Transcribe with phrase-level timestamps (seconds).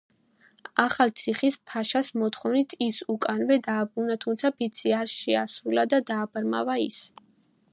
[0.83, 6.99] ახალციხის ფაშას მოთხოვნით ის უკანვე დააბრუნა, თუმცა ფიცი არ შეასრულა და დააბრმავა ის.